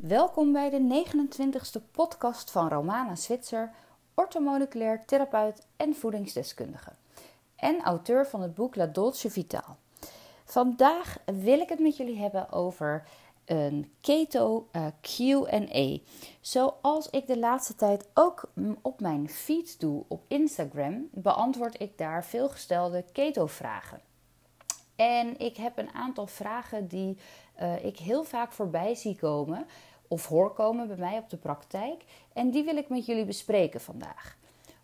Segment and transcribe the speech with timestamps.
[0.00, 3.70] Welkom bij de 29e podcast van Romana Switzer,
[4.14, 6.92] orthomoleculair therapeut en voedingsdeskundige.
[7.56, 9.76] En auteur van het boek La Dolce Vitaal.
[10.44, 13.08] Vandaag wil ik het met jullie hebben over
[13.44, 15.98] een keto eh, QA.
[16.40, 18.50] Zoals ik de laatste tijd ook
[18.82, 24.00] op mijn feed doe op Instagram, beantwoord ik daar veelgestelde keto-vragen.
[24.96, 27.18] En ik heb een aantal vragen die
[27.62, 29.66] uh, ik heel vaak voorbij zie komen
[30.10, 32.04] of hoor komen bij mij op de praktijk.
[32.32, 34.36] En die wil ik met jullie bespreken vandaag.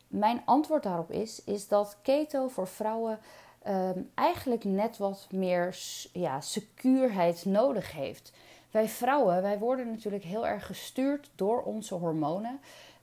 [0.07, 3.19] mijn antwoord daarop is, is dat keto voor vrouwen
[3.67, 5.77] um, eigenlijk net wat meer
[6.13, 8.31] ja, secuurheid nodig heeft.
[8.71, 12.59] Wij vrouwen, wij worden natuurlijk heel erg gestuurd door onze hormonen.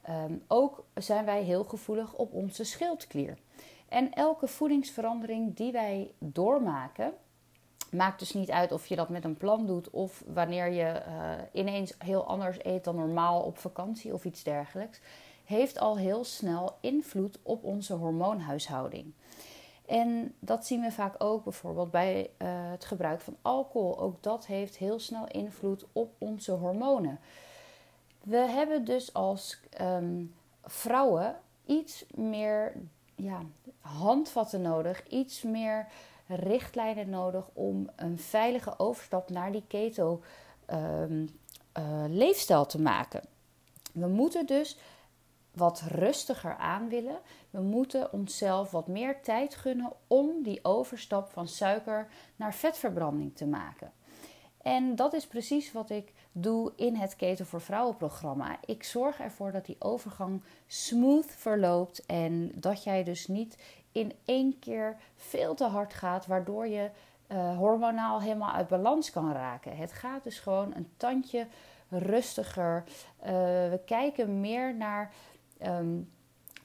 [0.08, 3.38] Um, ook zijn wij heel gevoelig op onze schildklier.
[3.88, 7.12] En elke voedingsverandering die wij doormaken,
[7.90, 11.32] maakt dus niet uit of je dat met een plan doet of wanneer je uh,
[11.52, 15.00] ineens heel anders eet dan normaal op vakantie of iets dergelijks,
[15.44, 19.12] heeft al heel snel invloed op onze hormoonhuishouding.
[19.90, 23.98] En dat zien we vaak ook bijvoorbeeld bij uh, het gebruik van alcohol.
[23.98, 27.18] Ook dat heeft heel snel invloed op onze hormonen.
[28.22, 32.72] We hebben dus als um, vrouwen iets meer
[33.14, 33.40] ja,
[33.80, 35.86] handvatten nodig, iets meer
[36.26, 40.22] richtlijnen nodig om een veilige overstap naar die keto
[40.72, 41.28] um,
[41.78, 43.22] uh, leefstijl te maken.
[43.92, 44.78] We moeten dus
[45.52, 47.18] wat rustiger aan willen.
[47.50, 53.46] We moeten onszelf wat meer tijd gunnen om die overstap van suiker naar vetverbranding te
[53.46, 53.92] maken.
[54.62, 58.58] En dat is precies wat ik doe in het Keten voor Vrouwen programma.
[58.64, 63.58] Ik zorg ervoor dat die overgang smooth verloopt en dat jij dus niet
[63.92, 66.90] in één keer veel te hard gaat, waardoor je
[67.28, 69.76] uh, hormonaal helemaal uit balans kan raken.
[69.76, 71.46] Het gaat dus gewoon een tandje
[71.88, 72.84] rustiger.
[72.86, 73.26] Uh,
[73.70, 75.12] we kijken meer naar
[75.66, 76.10] um,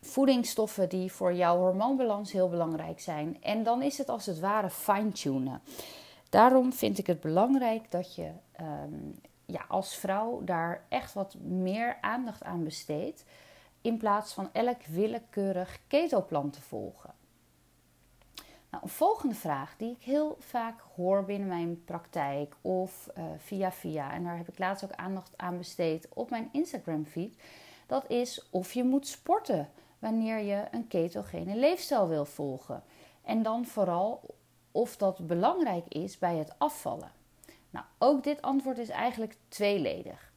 [0.01, 3.41] voedingsstoffen die voor jouw hormoonbalans heel belangrijk zijn.
[3.41, 5.61] En dan is het als het ware fine-tunen.
[6.29, 11.97] Daarom vind ik het belangrijk dat je um, ja, als vrouw daar echt wat meer
[12.01, 13.25] aandacht aan besteedt.
[13.81, 17.13] In plaats van elk willekeurig ketoplan te volgen.
[18.69, 23.71] Nou, een volgende vraag die ik heel vaak hoor binnen mijn praktijk of uh, via
[23.71, 27.35] via, en daar heb ik laatst ook aandacht aan besteed op mijn Instagram feed,
[27.85, 29.69] dat is of je moet sporten
[29.99, 32.83] wanneer je een ketogene leefstijl wil volgen.
[33.21, 34.21] En dan vooral
[34.71, 37.11] of dat belangrijk is bij het afvallen.
[37.69, 40.31] Nou, ook dit antwoord is eigenlijk tweeledig.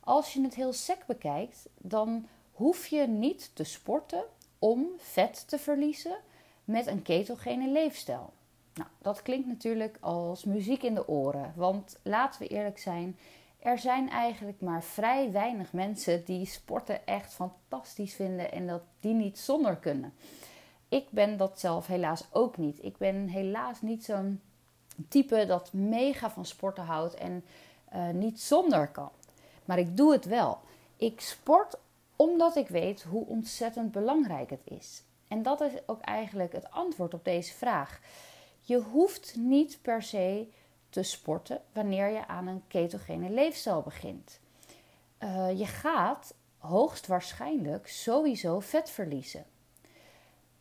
[0.00, 4.24] Als je het heel sec bekijkt, dan hoef je niet te sporten
[4.58, 6.16] om vet te verliezen
[6.64, 8.32] met een ketogene leefstijl.
[8.74, 13.18] Nou, dat klinkt natuurlijk als muziek in de oren, want laten we eerlijk zijn,
[13.58, 19.14] er zijn eigenlijk maar vrij weinig mensen die sporten echt fantastisch vinden en dat die
[19.14, 20.12] niet zonder kunnen.
[20.88, 22.84] Ik ben dat zelf helaas ook niet.
[22.84, 24.40] Ik ben helaas niet zo'n
[25.08, 27.44] type dat mega van sporten houdt en
[27.94, 29.10] uh, niet zonder kan.
[29.64, 30.58] Maar ik doe het wel.
[30.96, 31.78] Ik sport
[32.16, 35.02] omdat ik weet hoe ontzettend belangrijk het is.
[35.28, 38.00] En dat is ook eigenlijk het antwoord op deze vraag.
[38.60, 40.48] Je hoeft niet per se
[40.90, 44.40] te sporten wanneer je aan een ketogene leefstijl begint.
[45.22, 49.44] Uh, je gaat hoogstwaarschijnlijk sowieso vet verliezen.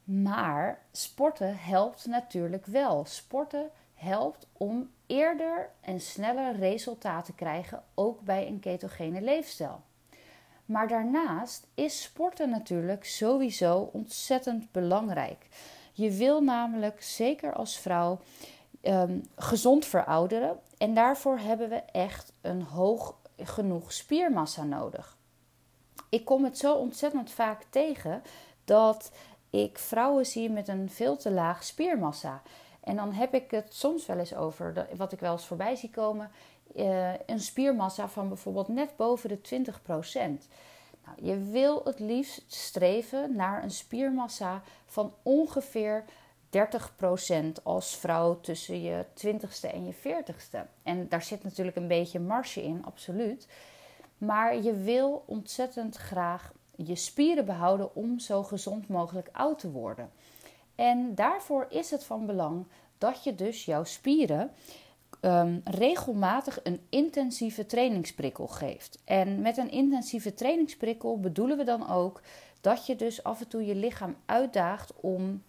[0.03, 3.06] Maar sporten helpt natuurlijk wel.
[3.06, 9.81] Sporten helpt om eerder en sneller resultaten te krijgen, ook bij een ketogene leefstijl.
[10.65, 15.47] Maar daarnaast is sporten natuurlijk sowieso ontzettend belangrijk.
[15.94, 18.19] Je wil namelijk, zeker als vrouw,
[18.88, 20.60] um, gezond verouderen.
[20.78, 25.18] En daarvoor hebben we echt een hoog genoeg spiermassa nodig.
[26.10, 28.24] Ik kom het zo ontzettend vaak tegen
[28.66, 29.12] dat
[29.50, 32.42] ik vrouwen zie met een veel te laag spiermassa.
[32.80, 35.90] En dan heb ik het soms wel eens over, wat ik wel eens voorbij zie
[35.90, 36.31] komen,
[36.75, 39.63] uh, een spiermassa van bijvoorbeeld net boven de
[40.42, 40.48] 20%
[41.07, 46.04] nou, je wil het liefst streven naar een spiermassa van ongeveer
[46.49, 50.59] 30% als vrouw tussen je 20ste en je 40ste.
[50.83, 53.47] En daar zit natuurlijk een beetje marge in, absoluut.
[54.17, 60.09] Maar je wil ontzettend graag je spieren behouden om zo gezond mogelijk oud te worden.
[60.75, 62.65] En daarvoor is het van belang
[62.97, 64.51] dat je dus jouw spieren
[65.21, 68.99] um, regelmatig een intensieve trainingsprikkel geeft.
[69.05, 72.21] En met een intensieve trainingsprikkel bedoelen we dan ook
[72.61, 75.44] dat je dus af en toe je lichaam uitdaagt om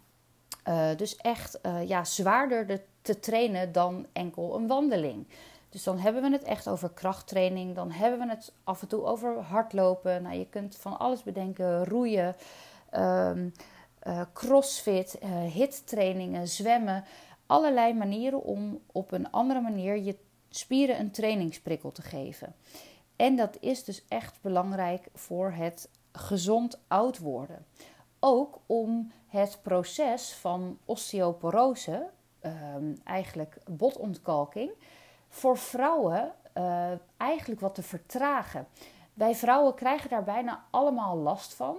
[0.69, 5.27] uh, dus echt uh, ja, zwaarder te trainen dan enkel een wandeling.
[5.69, 7.75] Dus dan hebben we het echt over krachttraining.
[7.75, 10.23] Dan hebben we het af en toe over hardlopen.
[10.23, 12.37] Nou, je kunt van alles bedenken: roeien,
[12.97, 13.53] um,
[14.07, 17.05] uh, crossfit, uh, hittrainingen, zwemmen
[17.47, 20.17] allerlei manieren om op een andere manier je
[20.51, 22.55] spieren een trainingsprikkel te geven.
[23.17, 27.67] En dat is dus echt belangrijk voor het gezond oud worden.
[28.21, 32.09] Ook om het proces van osteoporose,
[32.41, 34.71] ehm, eigenlijk botontkalking,
[35.29, 38.67] voor vrouwen uh, eigenlijk wat te vertragen.
[39.15, 41.77] Wij vrouwen krijgen daar bijna allemaal last van.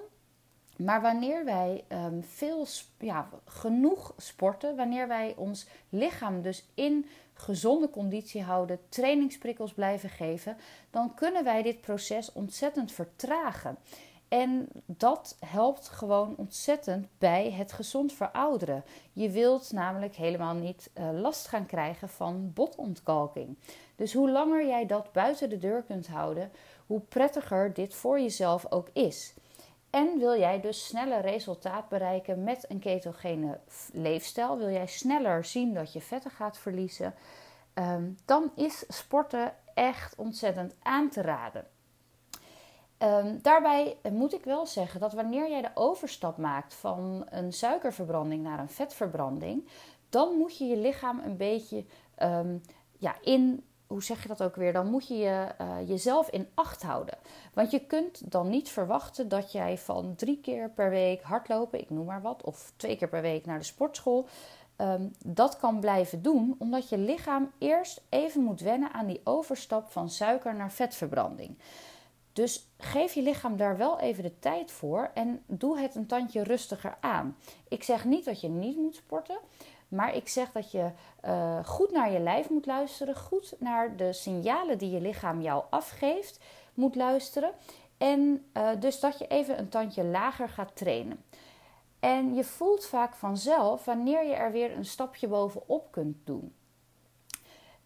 [0.78, 2.66] Maar wanneer wij um, veel,
[3.00, 10.58] ja, genoeg sporten, wanneer wij ons lichaam dus in gezonde conditie houden, trainingsprikkels blijven geven,
[10.90, 13.78] dan kunnen wij dit proces ontzettend vertragen.
[14.30, 18.84] En dat helpt gewoon ontzettend bij het gezond verouderen.
[19.14, 23.58] Je wilt namelijk helemaal niet uh, last gaan krijgen van botontkalking.
[23.96, 26.52] Dus hoe langer jij dat buiten de deur kunt houden,
[26.86, 29.34] hoe prettiger dit voor jezelf ook is.
[29.90, 33.60] En wil jij dus sneller resultaat bereiken met een ketogene
[33.94, 37.14] leefstijl, wil jij sneller zien dat je vetten gaat verliezen,
[37.74, 41.68] um, dan is sporten echt ontzettend aan te raden.
[43.04, 48.44] Um, daarbij moet ik wel zeggen dat wanneer jij de overstap maakt van een suikerverbranding
[48.44, 49.68] naar een vetverbranding,
[50.10, 51.86] dan moet je je lichaam een beetje
[52.20, 52.62] um,
[52.98, 54.74] ja, in hoe zeg je dat ook weer?
[54.74, 57.18] Dan moet je, je uh, jezelf in acht houden.
[57.54, 61.90] Want je kunt dan niet verwachten dat jij van drie keer per week hardlopen, ik
[61.90, 64.28] noem maar wat, of twee keer per week naar de sportschool,
[64.78, 69.92] um, dat kan blijven doen, omdat je lichaam eerst even moet wennen aan die overstap
[69.92, 71.58] van suiker naar vetverbranding.
[72.40, 76.44] Dus geef je lichaam daar wel even de tijd voor en doe het een tandje
[76.44, 77.38] rustiger aan.
[77.68, 79.38] Ik zeg niet dat je niet moet sporten.
[79.88, 80.92] Maar ik zeg dat je
[81.26, 85.64] uh, goed naar je lijf moet luisteren, goed naar de signalen die je lichaam jou
[85.70, 86.40] afgeeft
[86.74, 87.52] moet luisteren.
[87.98, 91.24] En uh, dus dat je even een tandje lager gaat trainen.
[92.00, 96.54] En je voelt vaak vanzelf wanneer je er weer een stapje bovenop kunt doen.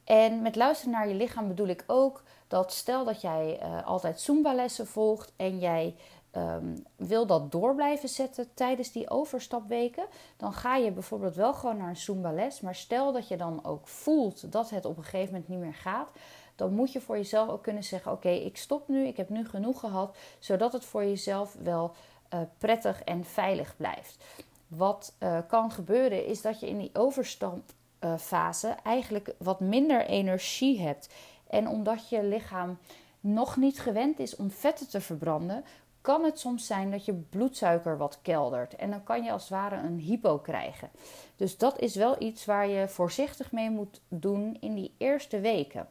[0.04, 2.24] En met luisteren naar je lichaam bedoel ik ook
[2.54, 5.96] dat stel dat jij uh, altijd Zumba-lessen volgt en jij
[6.32, 10.06] um, wil dat door blijven zetten tijdens die overstapweken,
[10.38, 12.62] dan ga je bijvoorbeeld wel gewoon naar een Zumba les.
[12.62, 15.74] Maar stel dat je dan ook voelt dat het op een gegeven moment niet meer
[15.74, 16.12] gaat,
[16.56, 19.46] dan moet je voor jezelf ook kunnen zeggen: Oké, ik stop nu, ik heb nu
[19.46, 21.92] genoeg gehad, zodat het voor jezelf wel
[22.34, 24.24] uh, prettig en veilig blijft.
[24.68, 31.10] Wat uh, kan gebeuren is dat je in die overstapfase eigenlijk wat minder energie hebt.
[31.54, 32.78] En omdat je lichaam
[33.20, 35.64] nog niet gewend is om vetten te verbranden,
[36.02, 38.76] kan het soms zijn dat je bloedsuiker wat keldert.
[38.76, 40.90] En dan kan je als het ware een hypo krijgen.
[41.36, 45.88] Dus dat is wel iets waar je voorzichtig mee moet doen in die eerste weken.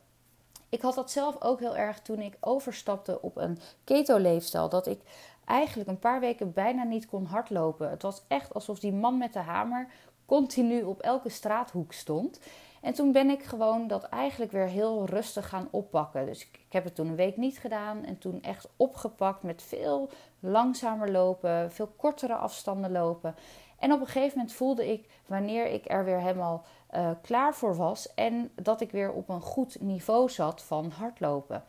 [0.69, 4.69] Ik had dat zelf ook heel erg toen ik overstapte op een keto-leefstijl.
[4.69, 5.00] Dat ik
[5.45, 7.90] eigenlijk een paar weken bijna niet kon hardlopen.
[7.90, 9.88] Het was echt alsof die man met de hamer
[10.26, 12.40] continu op elke straathoek stond.
[12.82, 16.26] En toen ben ik gewoon dat eigenlijk weer heel rustig gaan oppakken.
[16.26, 20.10] Dus ik, heb het toen een week niet gedaan en toen echt opgepakt met veel
[20.40, 23.34] langzamer lopen, veel kortere afstanden lopen.
[23.78, 27.76] En op een gegeven moment voelde ik wanneer ik er weer helemaal uh, klaar voor
[27.76, 31.62] was en dat ik weer op een goed niveau zat van hardlopen.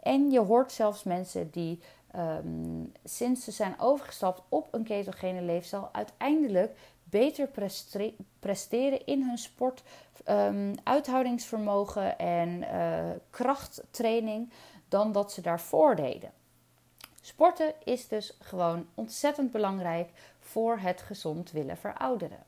[0.00, 1.80] En je hoort zelfs mensen die
[2.16, 6.76] um, sinds ze zijn overgestapt op een ketogene leefstijl uiteindelijk
[7.10, 7.48] beter
[8.38, 9.82] presteren in hun sport,
[10.28, 14.50] um, uithoudingsvermogen en uh, krachttraining
[14.88, 16.32] dan dat ze daarvoor deden.
[17.20, 22.44] Sporten is dus gewoon ontzettend belangrijk voor het gezond willen verouderen.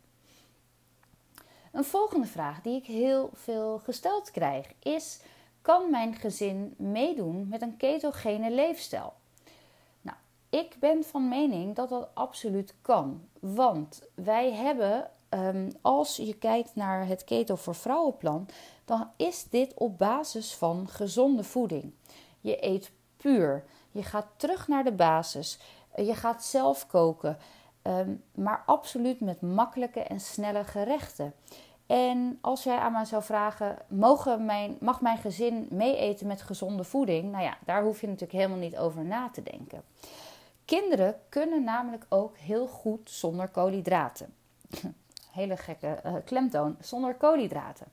[1.73, 5.21] Een volgende vraag die ik heel veel gesteld krijg is:
[5.63, 9.13] kan mijn gezin meedoen met een ketogene leefstijl?
[10.53, 13.29] Ik ben van mening dat dat absoluut kan.
[13.41, 18.49] Want wij hebben ehm, als je kijkt naar het Keto voor Vrouwenplan,
[18.85, 21.93] dan is dit op basis van gezonde voeding.
[22.41, 23.65] Je eet puur.
[23.91, 25.59] Je gaat terug naar de basis.
[25.97, 27.39] Je gaat zelf koken.
[27.83, 31.35] Ehm, maar absoluut met makkelijke en snelle gerechten.
[31.87, 36.85] En als jij aan mij zou vragen: mogen mijn, mag mijn gezin meeeten met gezonde
[36.85, 37.31] voeding?
[37.31, 39.83] Nou ja, daar hoef je natuurlijk helemaal niet over na te denken.
[40.79, 44.35] Kinderen kunnen namelijk ook heel goed zonder koolhydraten.
[45.39, 47.87] Hele gekke uh, klemtoon, zonder koolhydraten.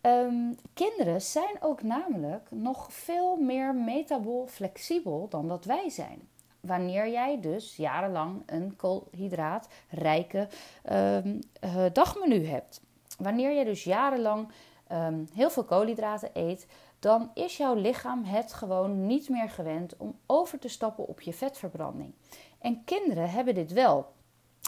[0.00, 6.28] Ehm, kinderen zijn ook namelijk nog veel meer metabool flexibel dan dat wij zijn.
[6.60, 10.48] Wanneer jij dus jarenlang een koolhydraatrijke
[10.92, 12.80] um, uh, dagmenu hebt.
[13.18, 14.48] Wanneer je dus jarenlang
[14.86, 16.66] ehm, heel veel koolhydraten eet,
[17.04, 21.32] dan is jouw lichaam het gewoon niet meer gewend om over te stappen op je
[21.32, 22.14] vetverbranding.
[22.58, 24.12] En kinderen hebben dit wel.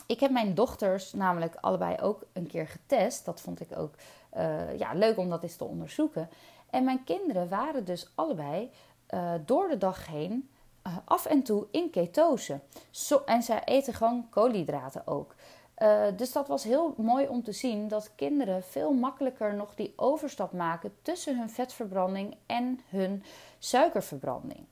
[0.07, 3.25] Ik heb mijn dochters namelijk allebei ook een keer getest.
[3.25, 3.95] Dat vond ik ook
[4.37, 6.29] uh, ja, leuk om dat eens te onderzoeken.
[6.71, 8.71] En mijn kinderen waren dus allebei
[9.11, 10.51] uh, door de dag heen
[10.87, 12.61] uh, af en toe in ketose.
[12.91, 15.35] Zo, en zij eten gewoon koolhydraten ook.
[15.83, 19.93] Uh, dus dat was heel mooi om te zien dat kinderen veel makkelijker nog die
[19.97, 23.23] overstap maken tussen hun vetverbranding en hun
[23.59, 24.67] suikerverbranding.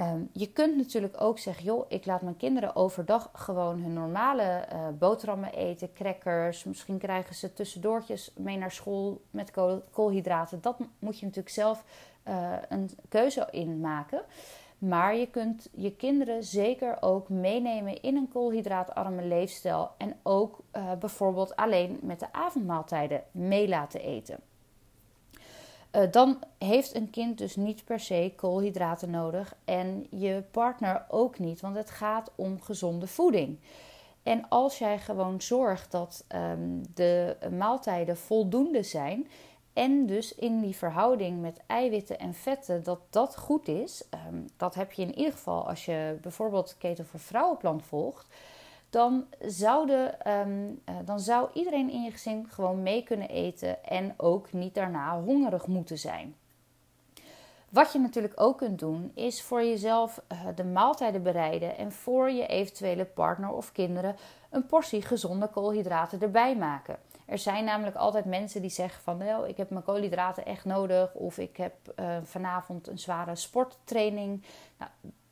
[0.00, 4.66] Um, je kunt natuurlijk ook zeggen, joh, ik laat mijn kinderen overdag gewoon hun normale
[4.72, 6.64] uh, boterhammen eten, crackers.
[6.64, 10.60] Misschien krijgen ze tussendoortjes mee naar school met kool, koolhydraten.
[10.60, 11.84] Dat moet je natuurlijk zelf
[12.28, 14.22] uh, een keuze in maken.
[14.80, 19.90] Maar je kunt je kinderen zeker ook meenemen in een koolhydraatarme leefstijl.
[19.98, 24.40] En ook uh, bijvoorbeeld alleen met de avondmaaltijden mee laten eten.
[25.96, 31.38] Uh, dan heeft een kind dus niet per se koolhydraten nodig en je partner ook
[31.38, 33.58] niet, want het gaat om gezonde voeding.
[34.22, 39.28] En als jij gewoon zorgt dat um, de maaltijden voldoende zijn,
[39.72, 44.04] en dus in die verhouding met eiwitten en vetten, dat dat goed is.
[44.28, 48.26] Um, dat heb je in ieder geval als je bijvoorbeeld Keto voor Vrouwenplan volgt.
[48.90, 54.14] Dan, zouden, um, uh, dan zou iedereen in je gezin gewoon mee kunnen eten en
[54.16, 56.34] ook niet daarna hongerig moeten zijn.
[57.68, 62.30] Wat je natuurlijk ook kunt doen, is voor jezelf uh, de maaltijden bereiden en voor
[62.30, 64.16] je eventuele partner of kinderen
[64.50, 66.98] een portie gezonde koolhydraten erbij maken.
[67.30, 71.14] Er zijn namelijk altijd mensen die zeggen van nou, ik heb mijn koolhydraten echt nodig
[71.14, 74.44] of ik heb uh, vanavond een zware sporttraining.
[74.78, 74.90] Nou,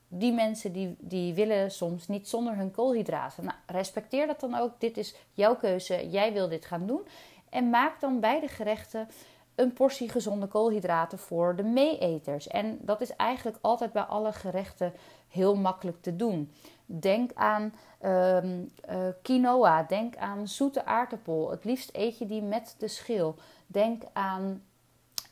[0.09, 3.45] die mensen die, die willen soms niet zonder hun koolhydraten.
[3.45, 4.81] Nou, respecteer dat dan ook.
[4.81, 6.11] Dit is jouw keuze.
[6.11, 7.07] Jij wil dit gaan doen.
[7.51, 9.09] En maak dan bij de gerechten
[9.55, 12.47] een portie gezonde koolhydraten voor de meeeters.
[12.47, 14.93] En dat is eigenlijk altijd bij alle gerechten
[15.29, 16.53] heel makkelijk te doen.
[16.91, 19.83] Denk aan um, uh, quinoa.
[19.83, 21.51] Denk aan zoete aardappel.
[21.51, 23.35] Het liefst eet je die met de schil.
[23.67, 24.63] Denk aan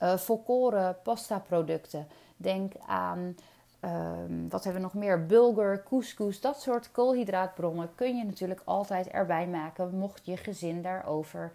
[0.02, 2.06] uh, volkoren pasta producten.
[2.36, 3.36] Denk aan,
[3.84, 5.26] um, wat hebben we nog meer?
[5.26, 6.40] Bulgur, couscous.
[6.40, 9.98] Dat soort koolhydraatbronnen kun je natuurlijk altijd erbij maken.
[9.98, 11.52] Mocht je gezin daarover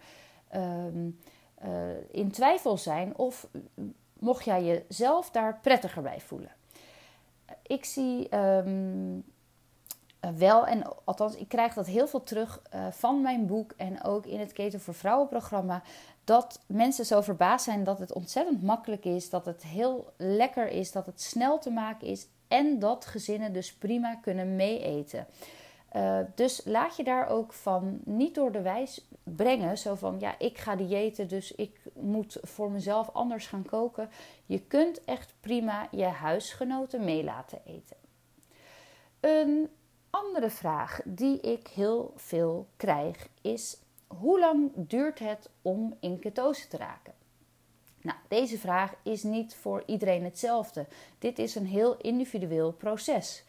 [0.54, 1.18] um,
[2.10, 3.16] in twijfel zijn.
[3.16, 3.48] Of
[4.18, 6.52] mocht jij jezelf daar prettiger bij voelen.
[7.62, 8.28] Ik zie
[10.36, 14.26] wel, en althans, ik krijg dat heel veel terug uh, van mijn boek en ook
[14.26, 15.82] in het Keten voor Vrouwen programma.
[16.24, 20.92] Dat mensen zo verbaasd zijn dat het ontzettend makkelijk is, dat het heel lekker is,
[20.92, 25.26] dat het snel te maken is en dat gezinnen dus prima kunnen meeeten.
[25.96, 29.78] Uh, dus laat je daar ook van niet door de wijs brengen.
[29.78, 34.10] Zo van ja, ik ga diëten, dus ik moet voor mezelf anders gaan koken.
[34.46, 37.96] Je kunt echt prima je huisgenoten mee laten eten.
[39.20, 39.70] Een
[40.12, 43.76] andere vraag die ik heel veel krijg is:
[44.06, 47.12] hoe lang duurt het om in ketose te raken?
[48.00, 50.86] Nou, deze vraag is niet voor iedereen hetzelfde.
[51.18, 53.44] Dit is een heel individueel proces.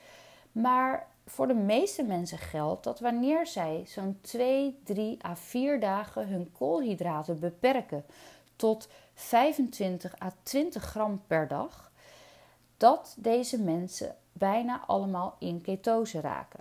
[0.51, 6.27] Maar voor de meeste mensen geldt dat wanneer zij zo'n 2, 3 à 4 dagen
[6.27, 8.05] hun koolhydraten beperken
[8.55, 11.91] tot 25 à 20 gram per dag,
[12.77, 16.60] dat deze mensen bijna allemaal in ketose raken.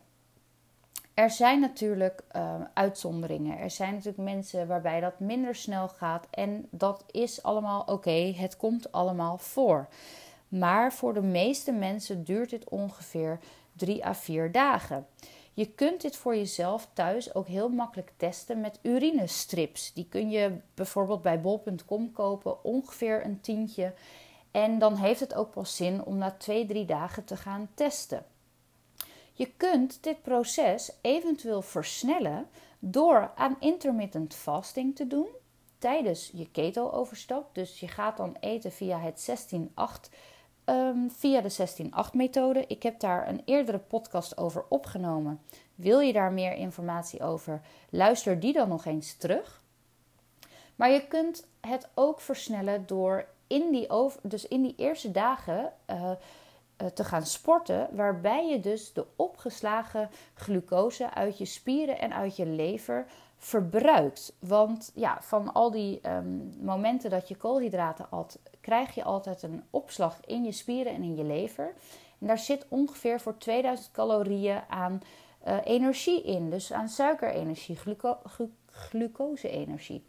[1.14, 3.58] Er zijn natuurlijk uh, uitzonderingen.
[3.58, 6.26] Er zijn natuurlijk mensen waarbij dat minder snel gaat.
[6.30, 8.32] En dat is allemaal oké.
[8.36, 9.88] Het komt allemaal voor.
[10.48, 13.38] Maar voor de meeste mensen duurt dit ongeveer
[13.72, 15.06] 3 à 4 dagen.
[15.54, 19.92] Je kunt dit voor jezelf thuis ook heel makkelijk testen met urinestrips.
[19.92, 23.92] Die kun je bijvoorbeeld bij bol.com kopen, ongeveer een tientje.
[24.52, 28.24] En dan heeft het ook pas zin om na 2, 3 dagen te gaan testen.
[29.32, 35.26] Je kunt dit proces eventueel versnellen door aan intermittent fasting te doen
[35.78, 37.54] tijdens je keto-overstap.
[37.54, 40.10] Dus je gaat dan eten via het 16-8,
[40.64, 42.64] um, via de 16-8-methode.
[42.66, 45.40] Ik heb daar een eerdere podcast over opgenomen.
[45.74, 47.60] Wil je daar meer informatie over?
[47.90, 49.62] Luister die dan nog eens terug.
[50.76, 55.72] Maar je kunt het ook versnellen door in die, over, dus in die eerste dagen
[55.90, 56.10] uh,
[56.82, 62.36] uh, te gaan sporten, waarbij je dus de opgeslagen glucose uit je spieren en uit
[62.36, 63.06] je lever
[63.36, 64.36] verbruikt.
[64.38, 69.62] Want ja, van al die um, momenten dat je koolhydraten at, krijg je altijd een
[69.70, 71.74] opslag in je spieren en in je lever.
[72.18, 75.00] En daar zit ongeveer voor 2000 calorieën aan
[75.46, 76.50] uh, energie in.
[76.50, 78.18] Dus aan suikerenergie, gluco
[78.70, 80.04] glucose-energie.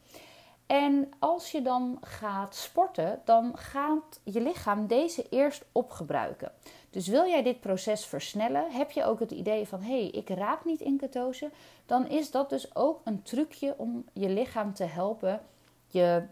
[0.73, 6.51] En als je dan gaat sporten, dan gaat je lichaam deze eerst opgebruiken.
[6.89, 10.29] Dus wil jij dit proces versnellen, heb je ook het idee van hé, hey, ik
[10.29, 11.51] raak niet in ketose,
[11.85, 15.41] dan is dat dus ook een trucje om je lichaam te helpen
[15.87, 16.23] je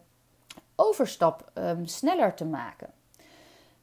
[0.75, 2.93] overstap um, sneller te maken.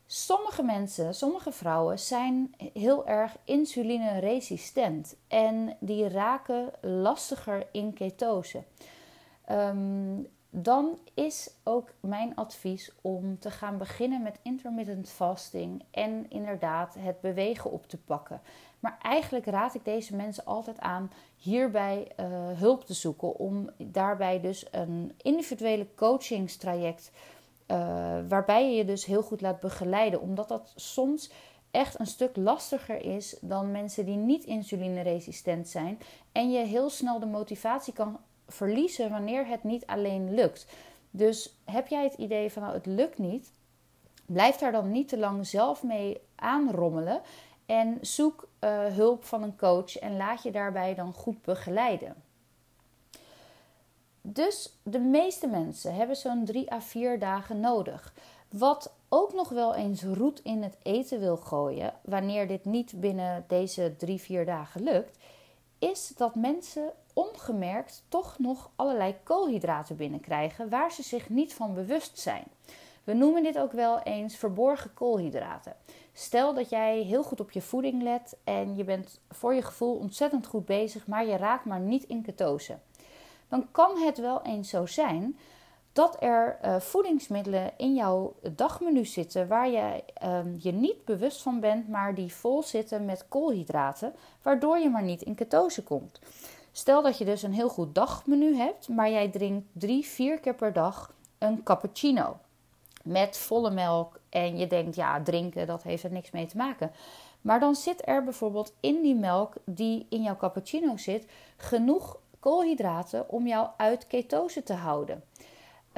[0.07, 8.63] Sommige mensen, sommige vrouwen zijn heel erg insulineresistent en die raken lastiger in ketose.
[9.51, 16.95] Um, dan is ook mijn advies om te gaan beginnen met intermittent fasting en inderdaad
[16.99, 18.41] het bewegen op te pakken.
[18.81, 22.27] Maar eigenlijk raad ik deze mensen altijd aan hierbij uh,
[22.59, 27.11] hulp te zoeken om daarbij dus een individuele coachingstraject
[27.71, 27.77] uh,
[28.29, 31.31] waarbij je je dus heel goed laat begeleiden, omdat dat soms
[31.71, 35.99] echt een stuk lastiger is dan mensen die niet insulineresistent zijn
[36.33, 40.67] en je heel snel de motivatie kan verliezen wanneer het niet alleen lukt.
[41.11, 43.51] Dus heb jij het idee van nou, het lukt niet,
[44.27, 47.21] blijf daar dan niet te lang zelf mee aanrommelen
[47.67, 52.15] en zoek uh, hulp van een coach en laat je daarbij dan goed begeleiden.
[54.21, 58.15] Dus de meeste mensen hebben zo'n 3 à 4 dagen nodig.
[58.49, 63.45] Wat ook nog wel eens roet in het eten wil gooien, wanneer dit niet binnen
[63.49, 65.19] deze 3, 4 dagen lukt,
[65.79, 72.19] is dat mensen ongemerkt toch nog allerlei koolhydraten binnenkrijgen waar ze zich niet van bewust
[72.19, 72.45] zijn.
[73.05, 75.77] We noemen dit ook wel eens verborgen koolhydraten.
[76.13, 79.95] Stel dat jij heel goed op je voeding let en je bent voor je gevoel
[79.95, 82.79] ontzettend goed bezig, maar je raakt maar niet in ketose.
[83.49, 85.39] Dan kan het wel eens zo zijn
[85.99, 91.61] dat er uh, voedingsmiddelen in jouw dagmenu zitten waar je uh, je niet bewust van
[91.61, 96.21] bent, maar die vol zitten met koolhydraten, waardoor je maar niet in ketose komt.
[96.73, 100.55] Stel dat je dus een heel goed dagmenu hebt, maar jij drinkt drie, vier keer
[100.55, 102.37] per dag een cappuccino
[103.03, 106.93] met volle melk en je denkt, ja, drinken, dat heeft er niks mee te maken.
[107.41, 113.29] Maar dan zit er bijvoorbeeld in die melk die in jouw cappuccino zit genoeg koolhydraten
[113.29, 115.23] om jou uit ketose te houden.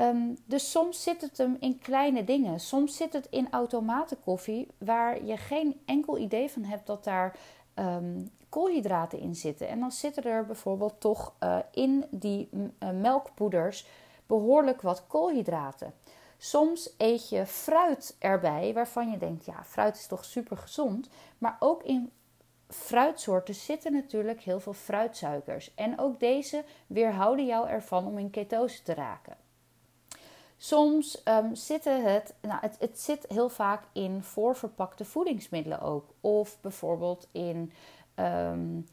[0.00, 2.60] Um, dus soms zit het hem in kleine dingen.
[2.60, 7.36] Soms zit het in automatenkoffie waar je geen enkel idee van hebt dat daar
[7.74, 9.68] um, koolhydraten in zitten.
[9.68, 13.86] En dan zitten er bijvoorbeeld toch uh, in die uh, melkpoeders
[14.26, 15.94] behoorlijk wat koolhydraten.
[16.38, 21.08] Soms eet je fruit erbij waarvan je denkt, ja, fruit is toch super gezond.
[21.38, 22.10] Maar ook in
[22.68, 25.74] fruitsoorten zitten natuurlijk heel veel fruitsuikers.
[25.74, 29.36] En ook deze weerhouden jou ervan om in ketose te raken.
[30.62, 36.04] Soms um, zitten het, nou, het, het zit heel vaak in voorverpakte voedingsmiddelen ook.
[36.20, 37.72] Of bijvoorbeeld in,
[38.16, 38.86] um,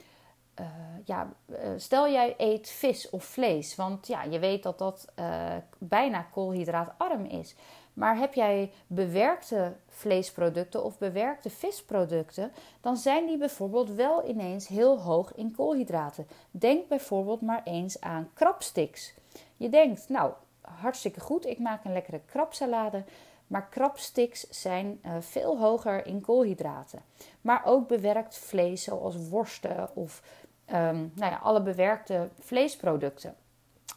[0.60, 0.66] uh,
[1.06, 3.76] ja, eh, stel jij eet vis of vlees.
[3.76, 7.56] Want ja, je weet dat dat uh, bijna koolhydraatarm is.
[7.94, 12.52] Maar heb jij bewerkte vleesproducten of bewerkte visproducten,
[12.82, 16.28] dan zijn die bijvoorbeeld wel ineens heel hoog in koolhydraten.
[16.52, 19.14] Denk bijvoorbeeld maar eens aan krabsticks.
[19.58, 20.34] Je denkt, nou,
[20.82, 21.46] hartstikke goed.
[21.46, 23.04] Ik maak een lekkere krabsalade.
[23.48, 27.02] Maar krabsticks zijn uh, veel hoger in koolhydraten.
[27.42, 30.22] Maar ook bewerkt vlees, zoals worsten of
[30.70, 33.36] um, nou ja, alle bewerkte vleesproducten.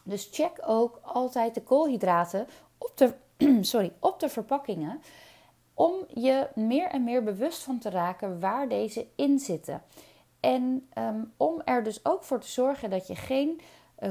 [0.03, 3.13] Dus check ook altijd de koolhydraten op de,
[3.61, 5.01] sorry, op de verpakkingen.
[5.73, 9.81] Om je meer en meer bewust van te raken waar deze in zitten.
[10.39, 13.61] En um, om er dus ook voor te zorgen dat je geen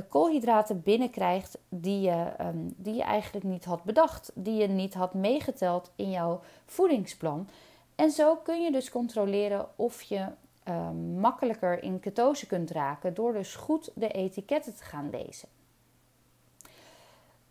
[0.09, 5.15] koolhydraten binnenkrijgt die je, um, die je eigenlijk niet had bedacht, die je niet had
[5.15, 7.49] meegeteld in jouw voedingsplan.
[7.95, 10.27] En zo kun je dus controleren of je
[10.69, 15.49] uh, makkelijker in ketose kunt raken door dus goed de etiketten te gaan lezen.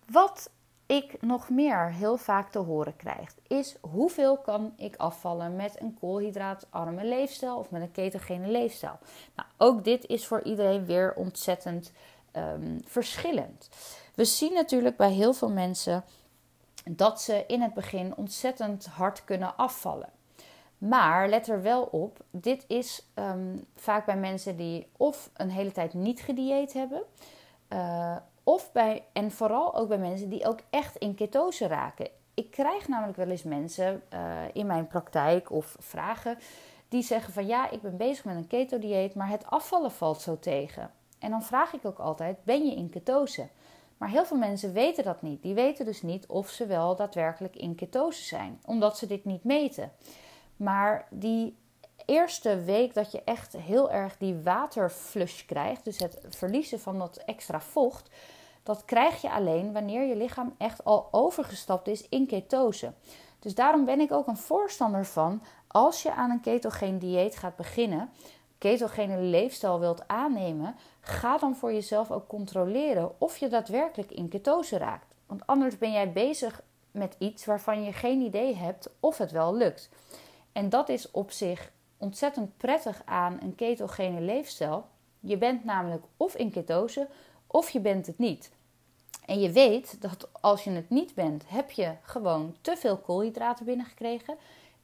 [0.06, 0.52] Wat
[0.86, 5.98] ik nog meer heel vaak te horen krijg, is hoeveel kan ik afvallen met een
[6.00, 8.98] koolhydraatarme leefstijl of met een ketogene leefstijl.
[9.36, 11.92] Nou, ook dit is voor iedereen weer ontzettend
[12.36, 13.70] um, verschillend.
[14.16, 16.04] We zien natuurlijk bij heel veel mensen
[16.90, 20.10] dat ze in het begin ontzettend hard kunnen afvallen.
[20.78, 25.72] Maar let er wel op, dit is um, vaak bij mensen die of een hele
[25.72, 27.02] tijd niet gedieet hebben,
[27.70, 32.10] uh, of bij, en vooral ook bij mensen die ook echt in ketose raken.
[32.34, 34.20] Ik krijg namelijk wel eens mensen uh,
[34.54, 36.38] in mijn praktijk of vragen
[36.88, 40.40] die zeggen van ja, ik ben bezig met een keto-dieet, maar het afvallen valt zo
[40.40, 40.92] tegen.
[41.20, 43.48] En dan vraag ik ook altijd, ben je in ketose?
[43.98, 45.42] Maar heel veel mensen weten dat niet.
[45.42, 49.44] Die weten dus niet of ze wel daadwerkelijk in ketose zijn, omdat ze dit niet
[49.44, 49.92] meten.
[50.56, 51.58] Maar die
[52.06, 57.18] eerste week dat je echt heel erg die waterflush krijgt, dus het verliezen van dat
[57.18, 58.10] extra vocht,
[58.64, 62.94] dat krijg je alleen wanneer je lichaam echt al overgestapt is in ketose.
[63.40, 67.56] Dus daarom ben ik ook een voorstander van als je aan een ketogeen dieet gaat
[67.56, 68.10] beginnen,
[68.60, 74.78] ketogene leefstijl wilt aannemen, ga dan voor jezelf ook controleren of je daadwerkelijk in ketose
[74.78, 75.16] raakt.
[75.26, 79.56] Want anders ben jij bezig met iets waarvan je geen idee hebt of het wel
[79.56, 79.90] lukt.
[80.52, 84.86] En dat is op zich ontzettend prettig aan een ketogene leefstijl.
[85.20, 87.08] Je bent namelijk of in ketose
[87.48, 88.52] of je bent het niet.
[89.26, 93.66] En je weet dat als je het niet bent, heb je gewoon te veel koolhydraten
[93.66, 94.36] binnengekregen.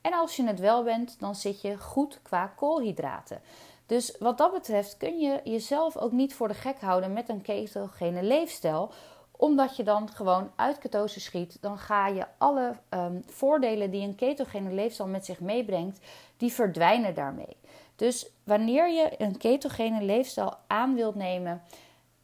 [0.05, 3.41] En als je het wel bent, dan zit je goed qua koolhydraten.
[3.85, 7.41] Dus wat dat betreft kun je jezelf ook niet voor de gek houden met een
[7.41, 8.91] ketogene leefstijl
[9.37, 14.15] omdat je dan gewoon uit ketose schiet, dan ga je alle um, voordelen die een
[14.15, 15.99] ketogene leefstijl met zich meebrengt,
[16.37, 17.57] die verdwijnen daarmee.
[17.95, 21.61] Dus wanneer je een ketogene leefstijl aan wilt nemen,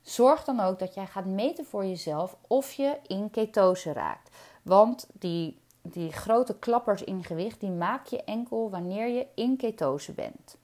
[0.01, 4.29] zorg dan ook dat jij gaat meten voor jezelf of je in ketose raakt.
[4.61, 10.11] Want die, die grote klappers in gewicht, die maak je enkel wanneer je in ketose
[10.11, 10.59] bent.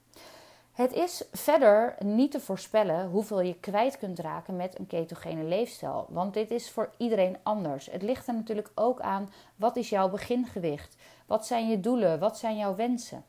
[0.72, 6.06] Het is verder niet te voorspellen hoeveel je kwijt kunt raken met een ketogene leefstijl,
[6.10, 7.92] want dit is voor iedereen anders.
[7.92, 12.38] Het ligt er natuurlijk ook aan wat is jouw begingewicht, wat zijn je doelen, wat
[12.38, 13.24] zijn jouw wensen.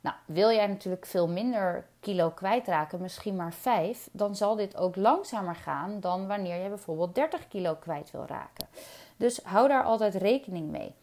[0.00, 4.96] Nou, wil jij natuurlijk veel minder kilo kwijtraken, misschien maar 5, dan zal dit ook
[4.96, 8.66] langzamer gaan dan wanneer je bijvoorbeeld 30 kilo kwijt wil raken.
[9.16, 10.94] Dus hou daar altijd rekening mee.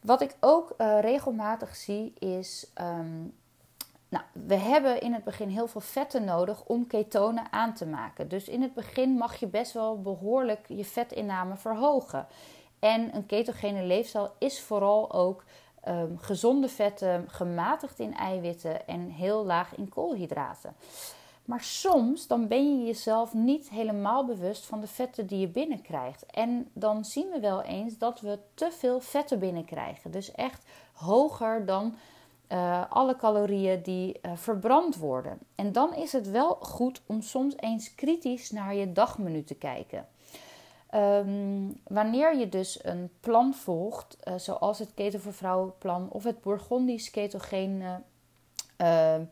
[0.00, 3.34] Wat ik ook uh, regelmatig zie is um,
[4.14, 8.28] nou, we hebben in het begin heel veel vetten nodig om ketonen aan te maken.
[8.28, 12.26] Dus in het begin mag je best wel behoorlijk je vetinname verhogen.
[12.78, 15.44] En een ketogene leefstijl is vooral ook
[15.88, 20.74] um, gezonde vetten, gematigd in eiwitten en heel laag in koolhydraten.
[21.44, 26.26] Maar soms dan ben je jezelf niet helemaal bewust van de vetten die je binnenkrijgt.
[26.26, 30.10] En dan zien we wel eens dat we te veel vetten binnenkrijgen.
[30.10, 31.94] Dus echt hoger dan
[32.48, 35.38] uh, alle calorieën die uh, verbrand worden.
[35.54, 40.08] En dan is het wel goed om soms eens kritisch naar je dagmenu te kijken.
[40.94, 46.24] Um, wanneer je dus een plan volgt, uh, zoals het Keto voor Vrouwen plan of
[46.24, 48.02] het Bourgondisch ketogene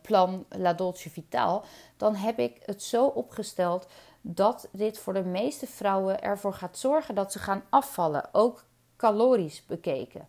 [0.01, 1.63] plan La Dolce Vitaal,
[1.97, 3.87] dan heb ik het zo opgesteld
[4.21, 8.63] dat dit voor de meeste vrouwen ervoor gaat zorgen dat ze gaan afvallen, ook
[8.97, 10.27] calorisch bekeken.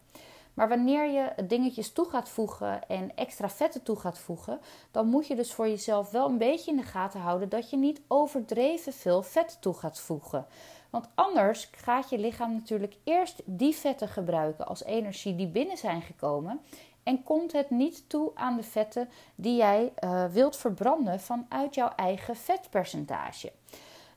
[0.55, 5.27] Maar wanneer je dingetjes toe gaat voegen en extra vetten toe gaat voegen, dan moet
[5.27, 8.93] je dus voor jezelf wel een beetje in de gaten houden dat je niet overdreven
[8.93, 10.47] veel vet toe gaat voegen.
[10.91, 16.03] Want anders gaat je lichaam natuurlijk eerst die vetten gebruiken als energie die binnen zijn
[16.03, 16.61] gekomen.
[17.05, 21.91] En komt het niet toe aan de vetten die jij uh, wilt verbranden vanuit jouw
[21.97, 23.53] eigen vetpercentage.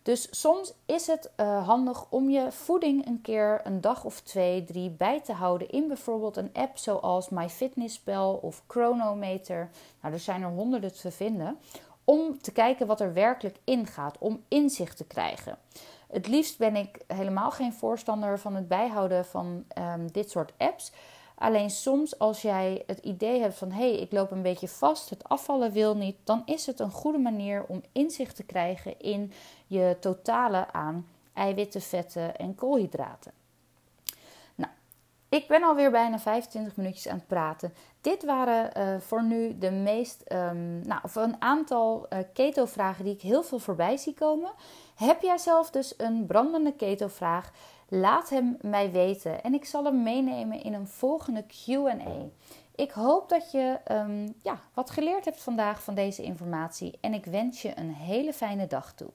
[0.08, 4.64] Dus soms is het uh, handig om je voeding een keer een dag of twee,
[4.64, 9.70] drie bij te houden in bijvoorbeeld een app zoals MyFitnessPal of Chronometer.
[10.02, 11.58] Nou, er zijn er honderden te vinden.
[12.04, 15.58] Om te kijken wat er werkelijk in gaat, om inzicht te krijgen.
[16.12, 20.92] Het liefst ben ik helemaal geen voorstander van het bijhouden van um, dit soort apps.
[21.38, 25.10] Alleen soms als jij het idee hebt van hé, hey, ik loop een beetje vast,
[25.10, 29.32] het afvallen wil niet, dan is het een goede manier om inzicht te krijgen in
[29.68, 33.32] je totale aan eiwitten, vetten en koolhydraten.
[34.56, 34.72] Nou,
[35.30, 37.74] ik ben alweer bijna 25 minuutjes aan het praten.
[38.02, 43.14] Dit waren uh, voor nu de meest, um, nou, of een aantal uh, keto-vragen die
[43.14, 44.52] ik heel veel voorbij zie komen.
[44.96, 47.52] Heb jij zelf dus een brandende keto-vraag?
[47.90, 51.98] Laat hem mij weten en ik zal hem meenemen in een volgende QA.
[52.76, 57.26] Ik hoop dat je um, ja, wat geleerd hebt vandaag van deze informatie en ik
[57.26, 59.10] wens je een hele fijne dag toe.